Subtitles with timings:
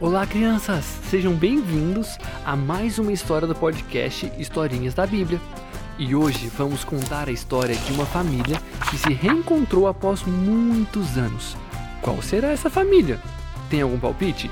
[0.00, 0.84] Olá, crianças!
[1.08, 5.40] Sejam bem-vindos a mais uma história do podcast Historinhas da Bíblia.
[5.96, 8.60] E hoje vamos contar a história de uma família
[8.90, 11.56] que se reencontrou após muitos anos.
[12.02, 13.20] Qual será essa família?
[13.70, 14.50] Tem algum palpite?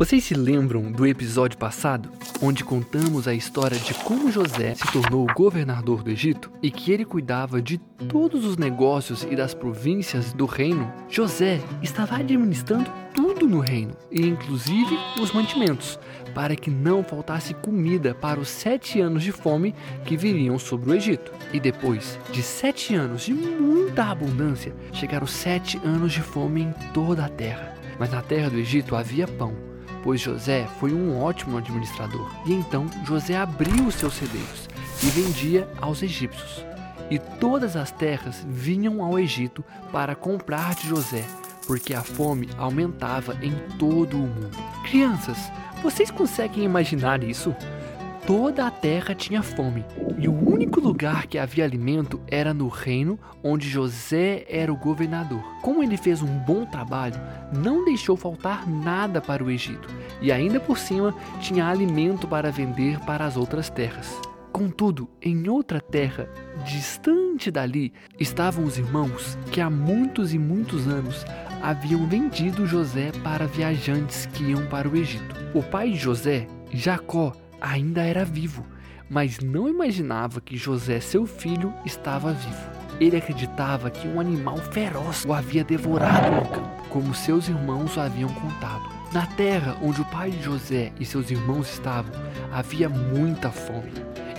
[0.00, 2.10] Vocês se lembram do episódio passado,
[2.40, 7.04] onde contamos a história de como José se tornou governador do Egito e que ele
[7.04, 7.76] cuidava de
[8.08, 10.90] todos os negócios e das províncias do reino?
[11.06, 15.98] José estava administrando tudo no reino, e inclusive os mantimentos,
[16.34, 19.74] para que não faltasse comida para os sete anos de fome
[20.06, 21.30] que viriam sobre o Egito.
[21.52, 27.26] E depois de sete anos de muita abundância, chegaram sete anos de fome em toda
[27.26, 27.74] a terra.
[27.98, 29.68] Mas na terra do Egito havia pão
[30.02, 32.30] pois José foi um ótimo administrador.
[32.46, 34.68] E então José abriu os seus celeiros
[35.02, 36.64] e vendia aos egípcios.
[37.10, 41.24] E todas as terras vinham ao Egito para comprar de José,
[41.66, 44.56] porque a fome aumentava em todo o mundo.
[44.84, 45.50] Crianças,
[45.82, 47.54] vocês conseguem imaginar isso?
[48.30, 49.84] Toda a terra tinha fome,
[50.16, 55.42] e o único lugar que havia alimento era no reino onde José era o governador.
[55.60, 57.20] Como ele fez um bom trabalho,
[57.52, 59.88] não deixou faltar nada para o Egito,
[60.22, 64.16] e ainda por cima tinha alimento para vender para as outras terras.
[64.52, 66.28] Contudo, em outra terra,
[66.64, 71.24] distante dali, estavam os irmãos que há muitos e muitos anos
[71.60, 75.34] haviam vendido José para viajantes que iam para o Egito.
[75.52, 78.64] O pai de José, Jacó, ainda era vivo,
[79.08, 82.80] mas não imaginava que José, seu filho, estava vivo.
[83.00, 88.00] Ele acreditava que um animal feroz o havia devorado no campo, como seus irmãos o
[88.00, 88.88] haviam contado.
[89.12, 92.12] Na terra onde o pai de José e seus irmãos estavam,
[92.52, 93.92] havia muita fome.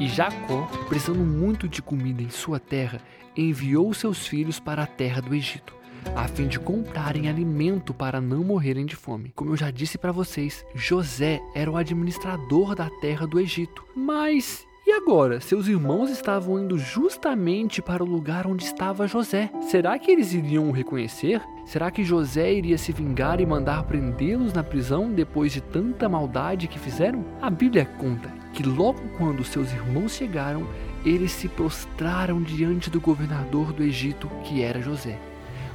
[0.00, 3.00] E Jacó, precisando muito de comida em sua terra,
[3.36, 5.83] enviou seus filhos para a terra do Egito
[6.14, 9.32] a fim de comprarem alimento para não morrerem de fome.
[9.34, 13.84] Como eu já disse para vocês, José era o administrador da terra do Egito.
[13.94, 15.40] Mas e agora?
[15.40, 19.50] Seus irmãos estavam indo justamente para o lugar onde estava José.
[19.62, 21.40] Será que eles iriam o reconhecer?
[21.64, 26.68] Será que José iria se vingar e mandar prendê-los na prisão depois de tanta maldade
[26.68, 27.24] que fizeram?
[27.40, 30.68] A Bíblia conta que logo quando seus irmãos chegaram,
[31.02, 35.18] eles se prostraram diante do governador do Egito, que era José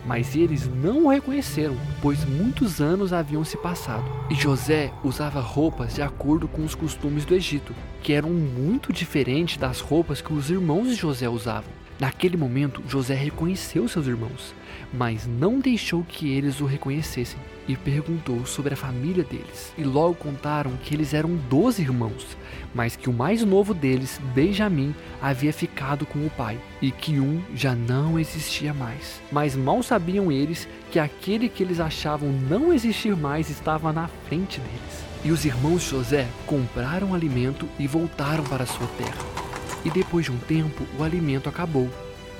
[0.05, 4.05] mas eles não o reconheceram, pois muitos anos haviam se passado.
[4.29, 9.57] E José usava roupas de acordo com os costumes do Egito, que eram muito diferentes
[9.57, 11.78] das roupas que os irmãos de José usavam.
[11.99, 14.55] Naquele momento, José reconheceu seus irmãos,
[14.93, 17.37] mas não deixou que eles o reconhecessem
[17.67, 19.73] e perguntou sobre a família deles.
[19.77, 22.37] E logo contaram que eles eram doze irmãos,
[22.73, 27.41] mas que o mais novo deles, Benjamim, havia ficado com o pai e que um
[27.53, 29.21] já não existia mais.
[29.29, 34.61] Mas mal sabiam eles que aquele que eles achavam não existir mais estava na frente
[34.61, 35.05] deles.
[35.25, 39.38] E os irmãos José compraram alimento e voltaram para sua terra
[39.83, 41.89] e depois de um tempo o alimento acabou.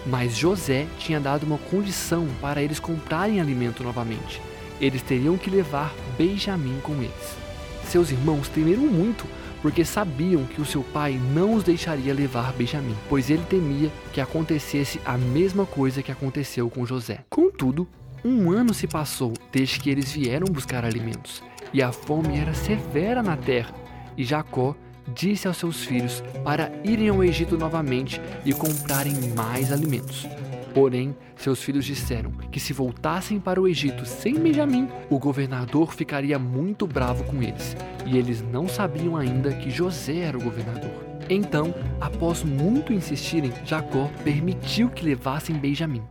[0.06, 4.42] Mas José tinha dado uma condição para eles comprarem alimento novamente.
[4.80, 7.38] Eles teriam que levar Benjamim com eles.
[7.86, 9.26] Seus irmãos temeram muito,
[9.62, 14.22] porque sabiam que o seu pai não os deixaria levar Benjamim, pois ele temia que
[14.22, 17.26] acontecesse a mesma coisa que aconteceu com José.
[17.30, 17.88] Contudo,
[18.24, 23.22] um ano se passou desde que eles vieram buscar alimentos, e a fome era severa
[23.24, 23.74] na terra,
[24.18, 24.76] e Jacó
[25.14, 30.28] disse aos seus filhos para irem ao Egito novamente e comprarem mais alimentos.
[30.74, 36.38] Porém, seus filhos disseram que se voltassem para o Egito sem Benjamim, o governador ficaria
[36.38, 37.76] muito bravo com eles,
[38.06, 40.92] e eles não sabiam ainda que José era o governador.
[41.30, 46.02] Então, após muito insistirem, Jacó permitiu que levassem Benjamim.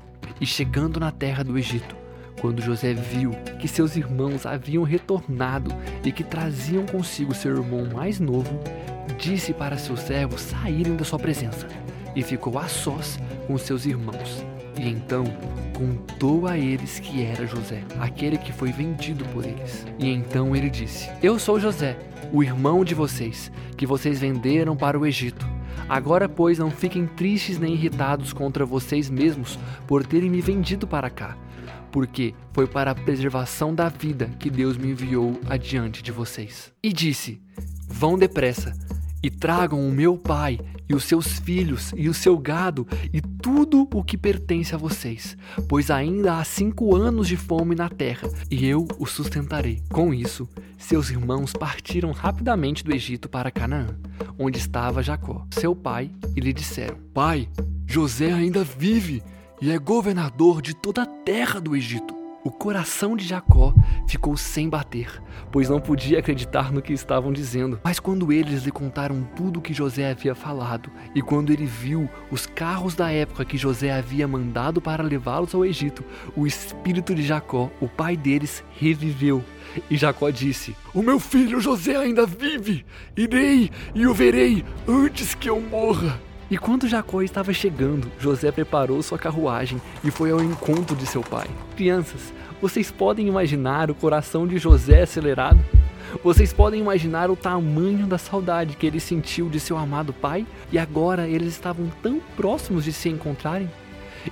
[0.41, 1.97] E chegando na terra do Egito,
[2.41, 5.71] quando José viu que seus irmãos haviam retornado
[6.05, 8.59] e que traziam consigo seu irmão mais novo,
[9.19, 11.67] disse para seus servos saírem da sua presença
[12.15, 14.45] e ficou a sós com seus irmãos.
[14.79, 15.25] E então
[15.77, 19.85] contou a eles que era José, aquele que foi vendido por eles.
[19.99, 21.99] E então ele disse: Eu sou José,
[22.33, 25.49] o irmão de vocês, que vocês venderam para o Egito.
[25.89, 31.11] Agora, pois, não fiquem tristes nem irritados contra vocês mesmos por terem me vendido para
[31.11, 31.37] cá
[31.91, 36.73] porque foi para a preservação da vida que Deus me enviou adiante de vocês.
[36.83, 37.41] E disse:
[37.89, 38.73] Vão depressa
[39.23, 40.59] e tragam o meu pai
[40.89, 45.37] e os seus filhos e o seu gado e tudo o que pertence a vocês,
[45.69, 49.83] pois ainda há cinco anos de fome na terra e eu o sustentarei.
[49.91, 50.49] Com isso,
[50.79, 53.99] seus irmãos partiram rapidamente do Egito para Canaã,
[54.39, 57.49] onde estava Jacó, seu pai, e lhe disseram: Pai,
[57.87, 59.23] José ainda vive
[59.61, 62.19] e é governador de toda a terra do Egito.
[62.45, 63.75] O coração de Jacó
[64.07, 65.21] ficou sem bater,
[65.51, 67.81] pois não podia acreditar no que estavam dizendo.
[67.83, 72.09] Mas quando eles lhe contaram tudo o que José havia falado, e quando ele viu
[72.31, 76.05] os carros da época que José havia mandado para levá-los ao Egito,
[76.37, 79.45] o espírito de Jacó, o pai deles, reviveu.
[79.91, 82.87] E Jacó disse: O meu filho José ainda vive!
[83.17, 86.28] Irei e o verei antes que eu morra.
[86.51, 91.21] E quando Jacó estava chegando, José preparou sua carruagem e foi ao encontro de seu
[91.23, 91.47] pai.
[91.77, 95.59] Crianças, vocês podem imaginar o coração de José acelerado?
[96.25, 100.79] Vocês podem imaginar o tamanho da saudade que ele sentiu de seu amado pai e
[100.79, 103.71] agora eles estavam tão próximos de se encontrarem?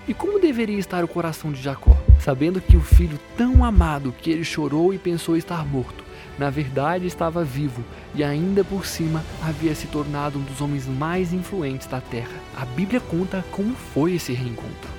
[0.08, 4.30] E como deveria estar o coração de Jacó, sabendo que o filho tão amado que
[4.30, 6.02] ele chorou e pensou estar morto,
[6.38, 7.84] na verdade estava vivo
[8.14, 12.40] e ainda por cima havia se tornado um dos homens mais influentes da terra.
[12.56, 14.90] A Bíblia conta como foi esse reencontro.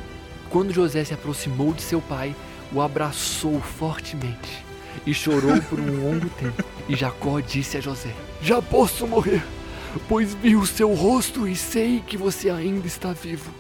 [0.49, 2.35] Quando José se aproximou de seu pai,
[2.71, 4.65] o abraçou fortemente
[5.05, 6.63] e chorou por um longo tempo.
[6.87, 9.43] E Jacó disse a José: Já posso morrer,
[10.07, 13.51] pois vi o seu rosto e sei que você ainda está vivo.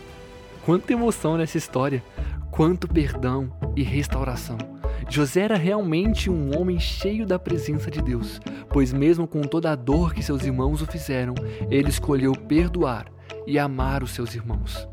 [0.65, 2.03] Quanta emoção nessa história,
[2.51, 4.76] quanto perdão e restauração.
[5.09, 9.75] José era realmente um homem cheio da presença de Deus, pois, mesmo com toda a
[9.75, 11.33] dor que seus irmãos o fizeram,
[11.69, 13.07] ele escolheu perdoar
[13.45, 14.87] e amar os seus irmãos.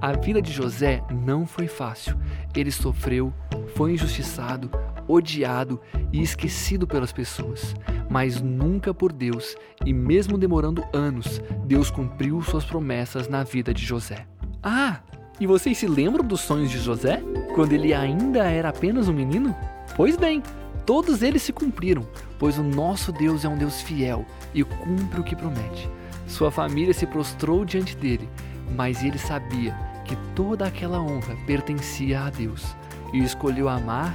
[0.00, 2.16] A vida de José não foi fácil.
[2.54, 3.32] Ele sofreu,
[3.74, 4.70] foi injustiçado,
[5.08, 5.80] odiado
[6.12, 7.74] e esquecido pelas pessoas,
[8.08, 13.84] mas nunca por Deus, e mesmo demorando anos, Deus cumpriu suas promessas na vida de
[13.84, 14.26] José.
[14.62, 15.00] Ah,
[15.40, 17.22] e vocês se lembram dos sonhos de José?
[17.54, 19.54] Quando ele ainda era apenas um menino?
[19.96, 20.42] Pois bem,
[20.86, 22.06] todos eles se cumpriram,
[22.38, 24.24] pois o nosso Deus é um Deus fiel
[24.54, 25.88] e cumpre o que promete.
[26.26, 28.28] Sua família se prostrou diante dele,
[28.76, 29.74] mas ele sabia
[30.04, 32.76] que toda aquela honra pertencia a Deus
[33.12, 34.14] e escolheu amar,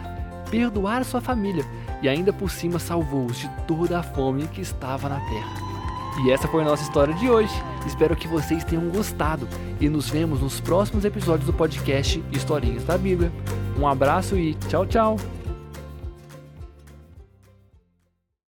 [0.49, 1.65] perdoar sua família
[2.01, 5.72] e ainda por cima salvou-os de toda a fome que estava na terra.
[6.21, 7.53] E essa foi a nossa história de hoje.
[7.85, 9.47] Espero que vocês tenham gostado
[9.79, 13.31] e nos vemos nos próximos episódios do podcast Historinhas da Bíblia.
[13.77, 15.42] Um abraço e tchau, tchau!